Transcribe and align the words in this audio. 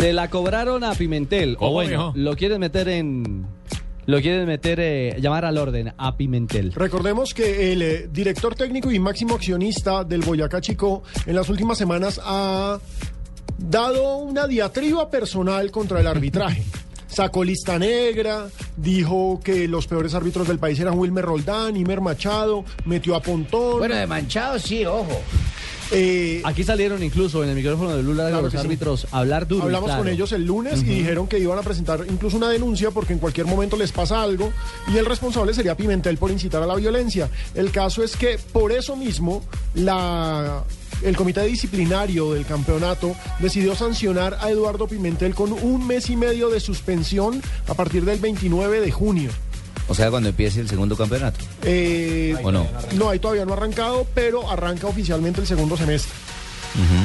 Se 0.00 0.14
la 0.14 0.30
cobraron 0.30 0.82
a 0.82 0.94
Pimentel. 0.94 1.58
¿Cómo, 1.58 1.72
o 1.72 1.74
bueno, 1.74 2.12
lo 2.16 2.34
quieren 2.34 2.58
meter 2.58 2.88
en. 2.88 3.46
Lo 4.06 4.18
quieren 4.22 4.46
meter, 4.46 4.80
eh, 4.80 5.16
llamar 5.20 5.44
al 5.44 5.58
orden, 5.58 5.92
a 5.98 6.16
Pimentel. 6.16 6.72
Recordemos 6.72 7.34
que 7.34 7.72
el 7.72 7.82
eh, 7.82 8.08
director 8.10 8.54
técnico 8.54 8.90
y 8.90 8.98
máximo 8.98 9.34
accionista 9.34 10.02
del 10.02 10.22
Boyacá 10.22 10.62
Chico 10.62 11.02
en 11.26 11.36
las 11.36 11.50
últimas 11.50 11.76
semanas 11.76 12.18
ha 12.24 12.80
dado 13.58 14.16
una 14.16 14.46
diatriba 14.46 15.10
personal 15.10 15.70
contra 15.70 16.00
el 16.00 16.06
arbitraje. 16.06 16.64
Sacó 17.06 17.44
lista 17.44 17.78
negra, 17.78 18.48
dijo 18.78 19.38
que 19.44 19.68
los 19.68 19.86
peores 19.86 20.14
árbitros 20.14 20.48
del 20.48 20.58
país 20.58 20.80
eran 20.80 20.98
Wilmer 20.98 21.26
Roldán, 21.26 21.76
Imer 21.76 22.00
Machado, 22.00 22.64
metió 22.86 23.16
a 23.16 23.20
Pontón. 23.20 23.80
Bueno, 23.80 23.96
de 23.96 24.06
manchado 24.06 24.58
sí, 24.58 24.86
ojo. 24.86 25.20
Eh, 25.92 26.40
Aquí 26.44 26.62
salieron 26.62 27.02
incluso 27.02 27.42
en 27.42 27.50
el 27.50 27.56
micrófono 27.56 27.96
de 27.96 28.02
Lula 28.02 28.28
Claro 28.28 28.42
los 28.42 28.52
sí. 28.52 28.58
árbitros 28.58 29.06
a 29.10 29.18
hablar 29.18 29.46
duro. 29.46 29.64
Hablamos 29.64 29.88
claro. 29.88 30.02
con 30.02 30.12
ellos 30.12 30.32
el 30.32 30.44
lunes 30.44 30.82
y 30.82 30.86
dijeron 30.86 31.26
que 31.26 31.38
iban 31.38 31.58
a 31.58 31.62
presentar 31.62 32.04
incluso 32.08 32.36
una 32.36 32.48
denuncia 32.48 32.90
porque 32.90 33.12
en 33.12 33.18
cualquier 33.18 33.46
momento 33.46 33.76
les 33.76 33.92
pasa 33.92 34.22
algo 34.22 34.52
y 34.92 34.96
el 34.96 35.06
responsable 35.06 35.52
sería 35.54 35.76
Pimentel 35.76 36.16
por 36.16 36.30
incitar 36.30 36.62
a 36.62 36.66
la 36.66 36.76
violencia. 36.76 37.28
El 37.54 37.70
caso 37.70 38.02
es 38.02 38.16
que 38.16 38.38
por 38.52 38.72
eso 38.72 38.96
mismo 38.96 39.42
la 39.74 40.64
el 41.02 41.16
comité 41.16 41.42
disciplinario 41.44 42.34
del 42.34 42.44
campeonato 42.44 43.16
decidió 43.38 43.74
sancionar 43.74 44.36
a 44.40 44.50
Eduardo 44.50 44.86
Pimentel 44.86 45.34
con 45.34 45.52
un 45.52 45.86
mes 45.86 46.10
y 46.10 46.16
medio 46.16 46.50
de 46.50 46.60
suspensión 46.60 47.42
a 47.68 47.74
partir 47.74 48.04
del 48.04 48.20
29 48.20 48.80
de 48.80 48.90
junio. 48.90 49.30
O 49.90 49.94
sea, 49.94 50.08
cuando 50.10 50.28
empiece 50.30 50.60
el 50.60 50.68
segundo 50.68 50.96
campeonato. 50.96 51.38
Eh, 51.64 52.34
¿O 52.42 52.50
no? 52.52 52.66
No, 52.94 53.10
ahí 53.10 53.18
todavía 53.18 53.44
no 53.44 53.52
ha 53.52 53.56
arrancado, 53.56 54.06
pero 54.14 54.48
arranca 54.50 54.86
oficialmente 54.86 55.40
el 55.42 55.46
segundo 55.46 55.76
semestre. 55.76 56.12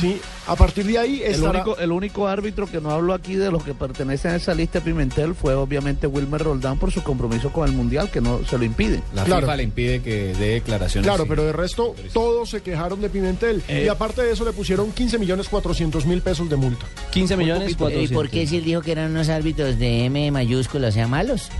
Sí, 0.00 0.18
a 0.46 0.56
partir 0.56 0.86
de 0.86 0.96
ahí 0.98 1.20
El 1.22 1.32
estará... 1.34 1.62
único, 1.62 1.78
el 1.78 1.92
único 1.92 2.26
árbitro 2.26 2.66
que 2.66 2.80
no 2.80 2.90
habló 2.92 3.12
aquí 3.12 3.34
de 3.34 3.50
los 3.50 3.62
que 3.62 3.74
pertenecen 3.74 4.30
a 4.30 4.36
esa 4.36 4.54
lista 4.54 4.78
de 4.78 4.86
Pimentel 4.86 5.34
fue 5.34 5.52
obviamente 5.54 6.06
Wilmer 6.06 6.42
Roldán 6.42 6.78
por 6.78 6.90
su 6.90 7.02
compromiso 7.02 7.52
con 7.52 7.68
el 7.68 7.74
Mundial, 7.74 8.10
que 8.10 8.22
no 8.22 8.40
se 8.48 8.56
lo 8.56 8.64
impide. 8.64 9.02
La 9.12 9.24
Claro. 9.24 9.42
FIFA 9.42 9.56
le 9.56 9.62
impide 9.64 10.00
que 10.00 10.32
dé 10.34 10.48
declaraciones. 10.54 11.06
Claro, 11.06 11.26
pero 11.28 11.44
de 11.44 11.52
resto 11.52 11.94
todos 12.14 12.48
se 12.48 12.62
quejaron 12.62 13.02
de 13.02 13.10
Pimentel 13.10 13.62
y 13.68 13.86
aparte 13.88 14.22
de 14.22 14.32
eso 14.32 14.46
le 14.46 14.52
pusieron 14.52 14.92
15 14.92 15.18
millones 15.18 15.50
400 15.50 16.06
mil 16.06 16.22
pesos 16.22 16.48
de 16.48 16.56
multa. 16.56 16.86
15 17.10 17.36
millones 17.36 17.70
¿Y 17.72 17.74
400. 17.74 18.14
por 18.16 18.30
qué 18.30 18.46
si 18.46 18.56
él 18.56 18.64
dijo 18.64 18.80
que 18.80 18.92
eran 18.92 19.10
unos 19.10 19.28
árbitros 19.28 19.78
de 19.78 20.06
M 20.06 20.30
mayúscula, 20.30 20.88
o 20.88 20.92
sea, 20.92 21.06
malos? 21.06 21.50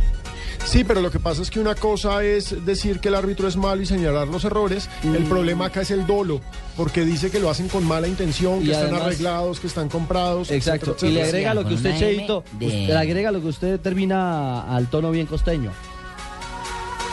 Sí, 0.70 0.84
pero 0.84 1.00
lo 1.00 1.10
que 1.10 1.18
pasa 1.18 1.42
es 1.42 1.50
que 1.50 1.58
una 1.58 1.74
cosa 1.74 2.22
es 2.22 2.64
decir 2.64 3.00
que 3.00 3.08
el 3.08 3.16
árbitro 3.16 3.48
es 3.48 3.56
malo 3.56 3.82
y 3.82 3.86
señalar 3.86 4.28
los 4.28 4.44
errores. 4.44 4.88
El 5.02 5.24
problema 5.24 5.64
acá 5.66 5.80
es 5.80 5.90
el 5.90 6.06
dolo, 6.06 6.40
porque 6.76 7.04
dice 7.04 7.28
que 7.32 7.40
lo 7.40 7.50
hacen 7.50 7.66
con 7.68 7.84
mala 7.84 8.06
intención, 8.06 8.62
Y 8.62 8.66
que 8.66 8.70
están 8.72 8.94
arreglados, 8.94 9.58
que 9.58 9.66
están 9.66 9.88
comprados. 9.88 10.48
Exacto. 10.52 10.92
etcétera, 10.92 11.10
Y 11.10 11.14
le 11.14 11.22
agrega 11.24 11.54
lo 11.54 11.66
que 11.66 11.74
usted, 11.74 11.98
Cheito, 11.98 12.44
le 12.60 12.96
agrega 12.96 13.32
lo 13.32 13.40
que 13.40 13.48
usted 13.48 13.80
termina 13.80 14.60
al 14.72 14.88
tono 14.88 15.10
bien 15.10 15.26
costeño. 15.26 15.72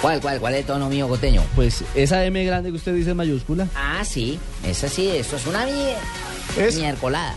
¿Cuál, 0.03 0.21
cuál, 0.21 0.39
cuál 0.39 0.53
es 0.53 0.59
el 0.59 0.65
tono 0.67 0.87
mío 0.87 1.07
coteño? 1.07 1.41
Pues 1.55 1.83
esa 1.95 2.23
M 2.25 2.45
grande 2.45 2.69
que 2.69 2.75
usted 2.75 2.93
dice 2.93 3.09
en 3.09 3.17
mayúscula. 3.17 3.67
Ah, 3.75 4.05
sí, 4.05 4.37
esa 4.63 4.87
sí, 4.87 5.07
eso 5.09 5.35
es 5.35 5.47
una 5.47 5.65
mier... 5.65 5.97
Es- 6.59 6.75
miércolada. 6.77 7.35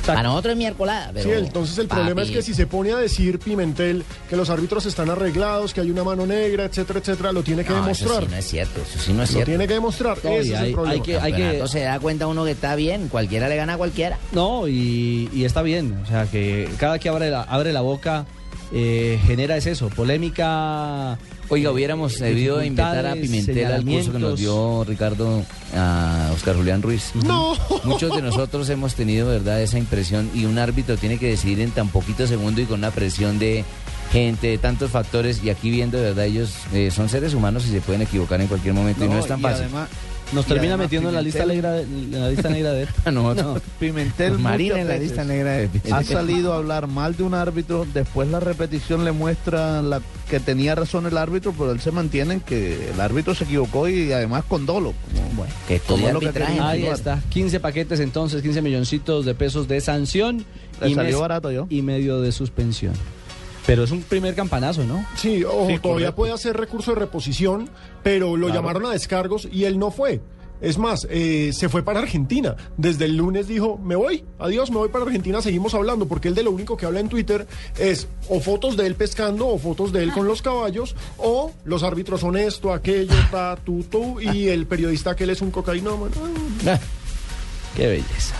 Exacto. 0.00 0.12
Para 0.14 0.22
nosotros 0.28 0.52
es 0.52 0.58
miércolada, 0.58 1.10
pero... 1.12 1.30
Sí, 1.30 1.36
entonces 1.36 1.78
el 1.78 1.86
problema 1.88 2.22
es 2.22 2.30
que 2.30 2.42
si 2.42 2.54
se 2.54 2.66
pone 2.66 2.92
a 2.92 2.96
decir 2.96 3.38
Pimentel 3.38 4.04
que 4.28 4.36
los 4.36 4.48
árbitros 4.50 4.86
están 4.86 5.10
arreglados, 5.10 5.72
que 5.74 5.80
hay 5.82 5.90
una 5.90 6.02
mano 6.04 6.26
negra, 6.26 6.64
etcétera, 6.64 6.98
etcétera, 7.00 7.32
lo 7.32 7.42
tiene 7.42 7.64
que 7.64 7.70
no, 7.70 7.86
eso 7.88 8.04
demostrar. 8.06 8.24
sí 8.24 8.28
no 8.30 8.36
es 8.36 8.44
cierto, 8.48 8.80
eso 8.80 8.98
sí 8.98 9.12
no 9.12 9.22
es 9.22 9.30
Lo 9.30 9.34
cierto. 9.34 9.50
tiene 9.50 9.68
que 9.68 9.74
demostrar. 9.74 10.18
No, 10.24 10.30
Ese 10.30 10.48
y 10.48 10.52
es 10.52 10.58
hay- 10.58 10.68
el 10.68 10.72
problema. 10.74 10.94
hay 10.94 11.00
que- 11.02 11.18
hay 11.20 11.32
Campeonato 11.32 11.68
se 11.68 11.80
da 11.80 12.00
cuenta 12.00 12.26
uno 12.26 12.44
que 12.44 12.50
está 12.52 12.74
bien, 12.76 13.08
cualquiera 13.08 13.48
le 13.48 13.56
gana 13.56 13.74
a 13.74 13.76
cualquiera. 13.76 14.18
No, 14.32 14.66
y, 14.68 15.28
y 15.32 15.44
está 15.44 15.62
bien. 15.62 16.00
O 16.02 16.06
sea, 16.06 16.26
que 16.26 16.68
cada 16.78 16.98
que 16.98 17.08
abre 17.08 17.30
la, 17.30 17.42
abre 17.42 17.72
la 17.72 17.82
boca 17.82 18.24
eh, 18.72 19.18
genera 19.26 19.56
es 19.56 19.66
eso, 19.66 19.88
polémica. 19.88 21.18
Oiga, 21.48 21.72
hubiéramos 21.72 22.20
eh, 22.20 22.26
debido 22.26 22.62
invitar 22.62 23.04
a 23.06 23.14
Pimentel 23.14 23.66
al 23.72 23.84
curso 23.84 24.12
que 24.12 24.18
nos 24.20 24.38
dio 24.38 24.84
Ricardo 24.84 25.42
a 25.76 26.30
Oscar 26.32 26.54
Julián 26.56 26.80
Ruiz. 26.80 27.10
No. 27.24 27.56
Muchos 27.84 28.14
de 28.14 28.22
nosotros 28.22 28.68
hemos 28.70 28.94
tenido, 28.94 29.28
¿verdad?, 29.28 29.60
esa 29.60 29.78
impresión 29.78 30.30
y 30.34 30.44
un 30.44 30.58
árbitro 30.58 30.96
tiene 30.96 31.18
que 31.18 31.28
decidir 31.28 31.60
en 31.60 31.72
tan 31.72 31.88
poquito 31.88 32.26
segundo 32.26 32.60
y 32.60 32.66
con 32.66 32.78
una 32.78 32.92
presión 32.92 33.38
de 33.40 33.64
gente, 34.12 34.46
de 34.48 34.58
tantos 34.58 34.90
factores 34.92 35.42
y 35.42 35.50
aquí 35.50 35.70
viendo, 35.70 35.98
de 35.98 36.04
verdad, 36.04 36.24
ellos 36.26 36.52
eh, 36.72 36.90
son 36.92 37.08
seres 37.08 37.34
humanos 37.34 37.64
y 37.66 37.70
se 37.70 37.80
pueden 37.80 38.02
equivocar 38.02 38.40
en 38.40 38.46
cualquier 38.46 38.74
momento 38.74 39.04
y 39.04 39.08
no 39.08 39.18
es 39.18 39.26
tan 39.26 39.40
y 39.40 39.42
fácil. 39.42 39.64
además- 39.64 39.88
Nos 40.32 40.46
y 40.46 40.48
termina 40.48 40.76
metiendo 40.76 41.08
en 41.08 41.14
la 41.14 41.22
lista 41.22 41.44
negra 41.44 41.72
de, 41.72 41.82
en 41.82 42.20
la 42.20 42.28
lista 42.30 42.48
negra 42.48 42.72
de. 42.72 42.86
No. 43.12 43.34
Pimentel 43.80 44.38
Marina 44.38 44.80
en 44.80 44.88
la 44.88 44.96
lista 44.96 45.24
negra 45.24 45.52
de 45.52 45.70
ha 45.92 46.02
salido 46.04 46.52
a 46.52 46.56
hablar 46.56 46.86
mal 46.86 47.16
de 47.16 47.22
un 47.22 47.34
árbitro, 47.34 47.86
después 47.92 48.28
la 48.28 48.40
repetición 48.40 49.04
le 49.04 49.12
muestra 49.12 49.82
la, 49.82 50.00
que 50.28 50.40
tenía 50.40 50.74
razón 50.74 51.06
el 51.06 51.16
árbitro, 51.16 51.52
pero 51.56 51.72
él 51.72 51.80
se 51.80 51.90
mantiene 51.90 52.34
en 52.34 52.40
que 52.40 52.90
el 52.90 53.00
árbitro 53.00 53.34
se 53.34 53.44
equivocó 53.44 53.88
y 53.88 54.12
además 54.12 54.44
con 54.44 54.66
dolo. 54.66 54.94
Como, 55.12 55.28
bueno, 55.36 55.52
Que 55.66 55.80
como 55.80 56.06
es 56.06 56.14
lo 56.14 56.20
que 56.20 56.30
Ahí 56.60 56.86
está, 56.86 57.20
15 57.30 57.60
paquetes 57.60 58.00
entonces, 58.00 58.42
15 58.42 58.62
milloncitos 58.62 59.24
de 59.24 59.34
pesos 59.34 59.68
de 59.68 59.80
sanción 59.80 60.44
Le 60.80 60.94
salió 60.94 61.12
mes- 61.12 61.20
barato 61.20 61.50
yo. 61.50 61.66
y 61.68 61.82
medio 61.82 62.20
de 62.20 62.32
suspensión. 62.32 62.94
Pero 63.70 63.84
es 63.84 63.92
un 63.92 64.02
primer 64.02 64.34
campanazo, 64.34 64.82
¿no? 64.82 65.06
Sí, 65.14 65.44
ojo, 65.44 65.68
Sí, 65.68 65.78
todavía 65.78 66.06
correcto. 66.06 66.14
puede 66.16 66.32
hacer 66.32 66.56
recurso 66.56 66.90
de 66.90 66.98
reposición, 66.98 67.70
pero 68.02 68.36
lo 68.36 68.48
llamaron 68.48 68.84
a 68.84 68.90
descargos 68.90 69.46
y 69.48 69.62
él 69.62 69.78
no 69.78 69.92
fue. 69.92 70.20
Es 70.60 70.76
más, 70.76 71.06
eh, 71.08 71.52
se 71.52 71.68
fue 71.68 71.84
para 71.84 72.00
Argentina. 72.00 72.56
Desde 72.76 73.04
el 73.04 73.16
lunes 73.16 73.46
dijo, 73.46 73.78
me 73.78 73.94
voy, 73.94 74.24
adiós, 74.40 74.72
me 74.72 74.78
voy 74.78 74.88
para 74.88 75.04
Argentina, 75.04 75.40
seguimos 75.40 75.72
hablando, 75.74 76.08
porque 76.08 76.26
él 76.26 76.34
de 76.34 76.42
lo 76.42 76.50
único 76.50 76.76
que 76.76 76.84
habla 76.84 76.98
en 76.98 77.08
Twitter 77.08 77.46
es 77.78 78.08
o 78.28 78.40
fotos 78.40 78.76
de 78.76 78.88
él 78.88 78.96
pescando 78.96 79.46
o 79.46 79.56
fotos 79.56 79.92
de 79.92 80.02
él 80.02 80.10
con 80.10 80.26
los 80.26 80.42
caballos, 80.42 80.96
o 81.16 81.52
los 81.64 81.84
árbitros 81.84 82.22
son 82.22 82.36
esto, 82.36 82.72
aquello, 82.72 83.14
ta, 83.30 83.56
tú, 83.64 83.84
tú, 83.84 84.20
y 84.20 84.48
el 84.48 84.66
periodista 84.66 85.14
que 85.14 85.22
él 85.22 85.30
es 85.30 85.42
un 85.42 85.52
cocainómano. 85.52 86.10
Qué 87.76 87.86
belleza. 87.86 88.34